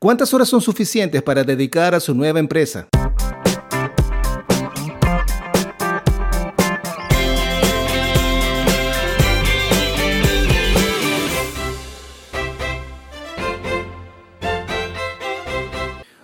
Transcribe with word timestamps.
¿Cuántas 0.00 0.32
horas 0.32 0.48
son 0.48 0.60
suficientes 0.60 1.20
para 1.24 1.42
dedicar 1.42 1.92
a 1.92 1.98
su 1.98 2.14
nueva 2.14 2.38
empresa? 2.38 2.86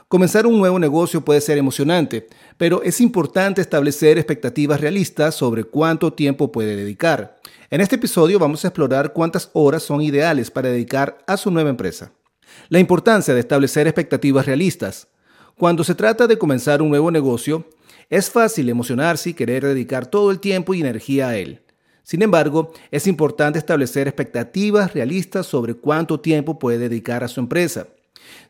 Comenzar 0.06 0.46
un 0.46 0.56
nuevo 0.56 0.78
negocio 0.78 1.24
puede 1.24 1.40
ser 1.40 1.58
emocionante, 1.58 2.28
pero 2.56 2.80
es 2.84 3.00
importante 3.00 3.60
establecer 3.60 4.18
expectativas 4.18 4.80
realistas 4.80 5.34
sobre 5.34 5.64
cuánto 5.64 6.12
tiempo 6.12 6.52
puede 6.52 6.76
dedicar. 6.76 7.40
En 7.70 7.80
este 7.80 7.96
episodio 7.96 8.38
vamos 8.38 8.64
a 8.64 8.68
explorar 8.68 9.12
cuántas 9.12 9.50
horas 9.52 9.82
son 9.82 10.00
ideales 10.00 10.48
para 10.52 10.68
dedicar 10.68 11.18
a 11.26 11.36
su 11.36 11.50
nueva 11.50 11.70
empresa. 11.70 12.12
La 12.68 12.78
importancia 12.78 13.34
de 13.34 13.40
establecer 13.40 13.86
expectativas 13.86 14.46
realistas. 14.46 15.08
Cuando 15.56 15.84
se 15.84 15.94
trata 15.94 16.26
de 16.26 16.38
comenzar 16.38 16.82
un 16.82 16.88
nuevo 16.88 17.10
negocio, 17.10 17.68
es 18.10 18.30
fácil 18.30 18.68
emocionarse 18.68 19.30
y 19.30 19.34
querer 19.34 19.64
dedicar 19.64 20.06
todo 20.06 20.30
el 20.30 20.40
tiempo 20.40 20.74
y 20.74 20.80
energía 20.80 21.28
a 21.28 21.36
él. 21.36 21.60
Sin 22.02 22.22
embargo, 22.22 22.72
es 22.90 23.06
importante 23.06 23.58
establecer 23.58 24.08
expectativas 24.08 24.92
realistas 24.92 25.46
sobre 25.46 25.74
cuánto 25.74 26.20
tiempo 26.20 26.58
puede 26.58 26.78
dedicar 26.78 27.24
a 27.24 27.28
su 27.28 27.40
empresa. 27.40 27.88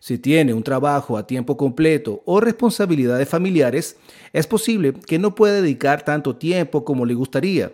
Si 0.01 0.19
tiene 0.19 0.55
un 0.55 0.62
trabajo 0.62 1.16
a 1.16 1.27
tiempo 1.27 1.56
completo 1.56 2.23
o 2.27 2.41
responsabilidades 2.41 3.28
familiares, 3.28 3.97
es 4.33 4.47
posible 4.47 4.92
que 4.92 5.19
no 5.19 5.34
pueda 5.34 5.55
dedicar 5.61 6.05
tanto 6.05 6.36
tiempo 6.36 6.84
como 6.84 7.05
le 7.06 7.14
gustaría. 7.14 7.73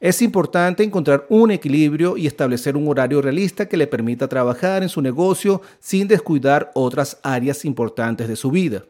Es 0.00 0.22
importante 0.22 0.84
encontrar 0.84 1.26
un 1.28 1.50
equilibrio 1.50 2.16
y 2.16 2.28
establecer 2.28 2.76
un 2.76 2.86
horario 2.86 3.20
realista 3.20 3.68
que 3.68 3.76
le 3.76 3.88
permita 3.88 4.28
trabajar 4.28 4.84
en 4.84 4.88
su 4.88 5.02
negocio 5.02 5.60
sin 5.80 6.06
descuidar 6.06 6.70
otras 6.74 7.18
áreas 7.24 7.64
importantes 7.64 8.28
de 8.28 8.36
su 8.36 8.52
vida. 8.52 8.84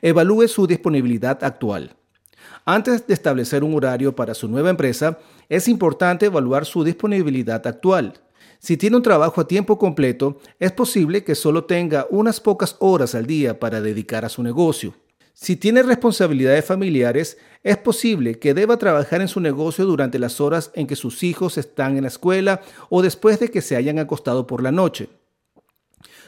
Evalúe 0.00 0.48
su 0.48 0.66
disponibilidad 0.66 1.44
actual. 1.44 1.94
Antes 2.64 3.06
de 3.06 3.14
establecer 3.14 3.62
un 3.62 3.74
horario 3.74 4.16
para 4.16 4.34
su 4.34 4.48
nueva 4.48 4.70
empresa, 4.70 5.18
es 5.48 5.68
importante 5.68 6.26
evaluar 6.26 6.66
su 6.66 6.82
disponibilidad 6.82 7.64
actual. 7.64 8.14
Si 8.58 8.76
tiene 8.76 8.96
un 8.96 9.02
trabajo 9.02 9.40
a 9.40 9.46
tiempo 9.46 9.78
completo, 9.78 10.38
es 10.58 10.72
posible 10.72 11.22
que 11.22 11.36
solo 11.36 11.64
tenga 11.64 12.06
unas 12.10 12.40
pocas 12.40 12.76
horas 12.80 13.14
al 13.14 13.26
día 13.26 13.60
para 13.60 13.80
dedicar 13.80 14.24
a 14.24 14.28
su 14.28 14.42
negocio. 14.42 14.94
Si 15.34 15.56
tiene 15.56 15.82
responsabilidades 15.82 16.64
familiares, 16.64 17.38
es 17.62 17.76
posible 17.78 18.38
que 18.38 18.54
deba 18.54 18.76
trabajar 18.76 19.20
en 19.20 19.28
su 19.28 19.40
negocio 19.40 19.84
durante 19.86 20.18
las 20.18 20.40
horas 20.40 20.70
en 20.74 20.86
que 20.86 20.96
sus 20.96 21.22
hijos 21.22 21.58
están 21.58 21.96
en 21.96 22.02
la 22.02 22.08
escuela 22.08 22.60
o 22.90 23.02
después 23.02 23.40
de 23.40 23.50
que 23.50 23.62
se 23.62 23.76
hayan 23.76 23.98
acostado 23.98 24.46
por 24.46 24.62
la 24.62 24.72
noche. 24.72 25.08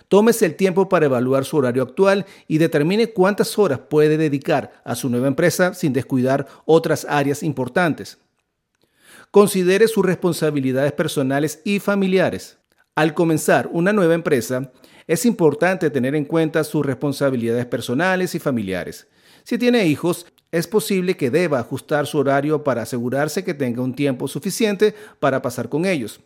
Tómese 0.09 0.47
el 0.47 0.55
tiempo 0.55 0.89
para 0.89 1.07
evaluar 1.07 1.45
su 1.45 1.57
horario 1.57 1.83
actual 1.83 2.27
y 2.47 2.59
determine 2.59 3.13
cuántas 3.13 3.59
horas 3.59 3.81
puede 3.89 4.17
dedicar 4.17 4.83
a 4.85 4.95
su 4.95 5.09
nueva 5.09 5.29
empresa 5.29 5.75
sin 5.75 5.93
descuidar 5.93 6.47
otras 6.67 7.07
áreas 7.09 7.43
importantes. 7.43 8.19
Considere 9.31 9.89
sus 9.89 10.05
responsabilidades 10.05 10.93
personales 10.93 11.61
y 11.65 11.81
familiares. 11.81 12.59
Al 12.95 13.15
comenzar 13.15 13.69
una 13.73 13.93
nueva 13.93 14.15
empresa, 14.15 14.71
es 15.07 15.27
importante 15.27 15.91
tener 15.91 16.15
en 16.15 16.25
cuenta 16.25 16.65
sus 16.65 16.85
responsabilidades 16.85 17.67
personales 17.67 18.35
y 18.35 18.39
familiares. 18.39 19.07
Si 19.43 19.59
tiene 19.59 19.87
hijos, 19.87 20.27
es 20.51 20.67
posible 20.67 21.17
que 21.17 21.31
deba 21.31 21.59
ajustar 21.59 22.07
su 22.07 22.19
horario 22.19 22.63
para 22.63 22.83
asegurarse 22.83 23.45
que 23.45 23.55
tenga 23.55 23.83
un 23.83 23.95
tiempo 23.95 24.29
suficiente 24.29 24.95
para 25.19 25.43
pasar 25.43 25.69
con 25.69 25.85
ellos. 25.85 26.21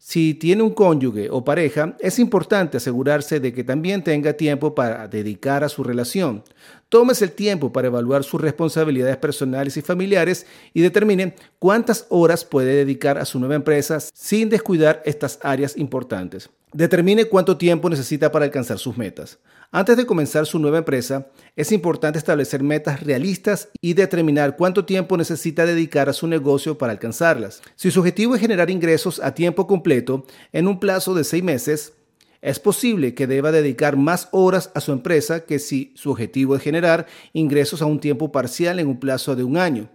Si 0.00 0.34
tiene 0.34 0.62
un 0.62 0.70
cónyuge 0.70 1.28
o 1.28 1.44
pareja, 1.44 1.96
es 1.98 2.20
importante 2.20 2.76
asegurarse 2.76 3.40
de 3.40 3.52
que 3.52 3.64
también 3.64 4.04
tenga 4.04 4.32
tiempo 4.32 4.74
para 4.74 5.08
dedicar 5.08 5.64
a 5.64 5.68
su 5.68 5.82
relación. 5.82 6.44
Tómese 6.88 7.24
el 7.24 7.32
tiempo 7.32 7.72
para 7.72 7.88
evaluar 7.88 8.22
sus 8.22 8.40
responsabilidades 8.40 9.16
personales 9.16 9.76
y 9.76 9.82
familiares 9.82 10.46
y 10.72 10.82
determine 10.82 11.34
cuántas 11.58 12.06
horas 12.10 12.44
puede 12.44 12.74
dedicar 12.74 13.18
a 13.18 13.24
su 13.24 13.40
nueva 13.40 13.56
empresa 13.56 13.98
sin 14.00 14.48
descuidar 14.48 15.02
estas 15.04 15.40
áreas 15.42 15.76
importantes. 15.76 16.48
Determine 16.72 17.24
cuánto 17.24 17.56
tiempo 17.56 17.88
necesita 17.88 18.30
para 18.30 18.44
alcanzar 18.44 18.78
sus 18.78 18.96
metas. 18.96 19.38
Antes 19.70 19.96
de 19.96 20.06
comenzar 20.06 20.46
su 20.46 20.58
nueva 20.58 20.78
empresa, 20.78 21.26
es 21.56 21.72
importante 21.72 22.18
establecer 22.18 22.62
metas 22.62 23.02
realistas 23.02 23.68
y 23.80 23.94
determinar 23.94 24.56
cuánto 24.56 24.84
tiempo 24.84 25.16
necesita 25.16 25.64
dedicar 25.64 26.08
a 26.08 26.12
su 26.12 26.26
negocio 26.26 26.76
para 26.76 26.92
alcanzarlas. 26.92 27.62
Si 27.74 27.90
su 27.90 28.00
objetivo 28.00 28.34
es 28.34 28.40
generar 28.40 28.70
ingresos 28.70 29.20
a 29.20 29.34
tiempo 29.34 29.66
completo 29.66 30.26
en 30.52 30.68
un 30.68 30.78
plazo 30.78 31.14
de 31.14 31.24
seis 31.24 31.42
meses, 31.42 31.92
es 32.40 32.60
posible 32.60 33.14
que 33.14 33.26
deba 33.26 33.50
dedicar 33.50 33.96
más 33.96 34.28
horas 34.30 34.70
a 34.74 34.80
su 34.80 34.92
empresa 34.92 35.44
que 35.44 35.58
si 35.58 35.92
su 35.96 36.10
objetivo 36.10 36.54
es 36.54 36.62
generar 36.62 37.06
ingresos 37.32 37.82
a 37.82 37.86
un 37.86 37.98
tiempo 37.98 38.30
parcial 38.30 38.78
en 38.78 38.88
un 38.88 39.00
plazo 39.00 39.34
de 39.36 39.44
un 39.44 39.56
año. 39.56 39.88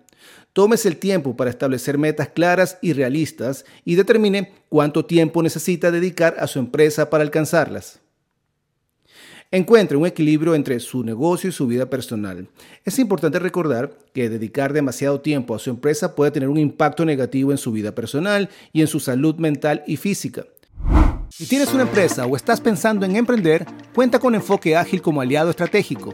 Tómese 0.54 0.88
el 0.88 0.98
tiempo 0.98 1.36
para 1.36 1.50
establecer 1.50 1.98
metas 1.98 2.30
claras 2.30 2.78
y 2.80 2.94
realistas 2.94 3.66
y 3.84 3.96
determine 3.96 4.54
cuánto 4.70 5.04
tiempo 5.04 5.42
necesita 5.42 5.90
dedicar 5.90 6.36
a 6.40 6.46
su 6.46 6.60
empresa 6.60 7.10
para 7.10 7.24
alcanzarlas. 7.24 8.00
Encuentre 9.50 9.98
un 9.98 10.06
equilibrio 10.06 10.56
entre 10.56 10.80
su 10.80 11.04
negocio 11.04 11.50
y 11.50 11.54
su 11.54 11.68
vida 11.68 11.88
personal. 11.88 12.48
Es 12.86 12.98
importante 13.00 13.40
recordar 13.40 13.98
que 14.14 14.30
dedicar 14.30 14.74
demasiado 14.74 15.22
tiempo 15.22 15.56
a 15.56 15.60
su 15.60 15.72
empresa 15.72 16.16
puede 16.16 16.32
tener 16.32 16.50
un 16.50 16.58
impacto 16.58 17.04
negativo 17.04 17.52
en 17.52 17.58
su 17.58 17.72
vida 17.72 17.94
personal 17.94 18.50
y 18.72 18.82
en 18.82 18.88
su 18.88 19.00
salud 19.00 19.36
mental 19.36 19.84
y 19.88 19.98
física. 19.98 20.46
Si 21.30 21.48
tienes 21.48 21.74
una 21.74 21.84
empresa 21.84 22.28
o 22.28 22.36
estás 22.36 22.62
pensando 22.62 23.08
en 23.08 23.16
emprender, 23.16 23.66
cuenta 23.96 24.20
con 24.20 24.36
Enfoque 24.36 24.76
Ágil 24.76 25.02
como 25.02 25.22
aliado 25.22 25.50
estratégico. 25.50 26.14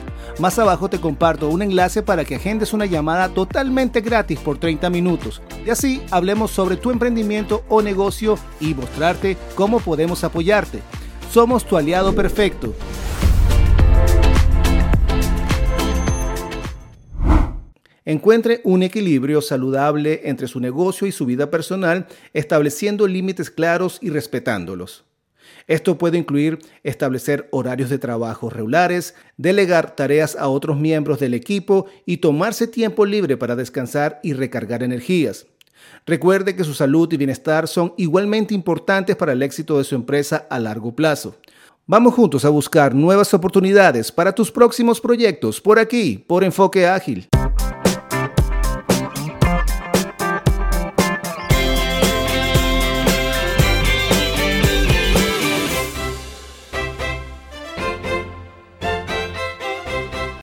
Más 0.41 0.57
abajo 0.57 0.89
te 0.89 0.99
comparto 0.99 1.49
un 1.49 1.61
enlace 1.61 2.01
para 2.01 2.25
que 2.25 2.33
agendes 2.33 2.73
una 2.73 2.87
llamada 2.87 3.29
totalmente 3.29 4.01
gratis 4.01 4.39
por 4.39 4.57
30 4.57 4.89
minutos. 4.89 5.39
Y 5.63 5.69
así 5.69 6.01
hablemos 6.09 6.49
sobre 6.49 6.77
tu 6.77 6.89
emprendimiento 6.89 7.63
o 7.69 7.83
negocio 7.83 8.39
y 8.59 8.73
mostrarte 8.73 9.37
cómo 9.53 9.79
podemos 9.79 10.23
apoyarte. 10.23 10.79
Somos 11.31 11.63
tu 11.63 11.77
aliado 11.77 12.15
perfecto. 12.15 12.73
Encuentre 18.03 18.61
un 18.63 18.81
equilibrio 18.81 19.43
saludable 19.43 20.21
entre 20.23 20.47
su 20.47 20.59
negocio 20.59 21.05
y 21.05 21.11
su 21.11 21.27
vida 21.27 21.51
personal, 21.51 22.07
estableciendo 22.33 23.05
límites 23.05 23.51
claros 23.51 23.99
y 24.01 24.09
respetándolos. 24.09 25.05
Esto 25.67 25.97
puede 25.97 26.17
incluir 26.17 26.59
establecer 26.83 27.47
horarios 27.51 27.89
de 27.89 27.97
trabajo 27.97 28.49
regulares, 28.49 29.15
delegar 29.37 29.95
tareas 29.95 30.35
a 30.35 30.47
otros 30.47 30.77
miembros 30.77 31.19
del 31.19 31.33
equipo 31.33 31.85
y 32.05 32.17
tomarse 32.17 32.67
tiempo 32.67 33.05
libre 33.05 33.37
para 33.37 33.55
descansar 33.55 34.19
y 34.23 34.33
recargar 34.33 34.83
energías. 34.83 35.47
Recuerde 36.05 36.55
que 36.55 36.63
su 36.63 36.73
salud 36.73 37.11
y 37.11 37.17
bienestar 37.17 37.67
son 37.67 37.93
igualmente 37.97 38.53
importantes 38.53 39.15
para 39.15 39.33
el 39.33 39.43
éxito 39.43 39.77
de 39.77 39.83
su 39.83 39.95
empresa 39.95 40.47
a 40.49 40.59
largo 40.59 40.95
plazo. 40.95 41.35
Vamos 41.87 42.13
juntos 42.13 42.45
a 42.45 42.49
buscar 42.49 42.93
nuevas 42.93 43.33
oportunidades 43.33 44.11
para 44.11 44.33
tus 44.33 44.51
próximos 44.51 45.01
proyectos 45.01 45.59
por 45.59 45.79
aquí, 45.79 46.23
por 46.27 46.43
Enfoque 46.43 46.87
Ágil. 46.87 47.27